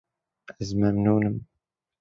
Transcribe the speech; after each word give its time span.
Ez 0.59 0.69
memnûn 0.81 1.21
im. 1.27 1.37